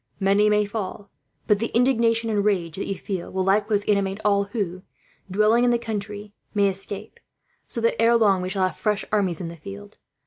[0.19, 1.11] Many may fall,
[1.45, 4.81] but the indignation and rage that you feel will likewise animate all who,
[5.29, 7.19] dwelling in the country, may escape;
[7.67, 9.99] so that, ere long, we shall have fresh armies in the field.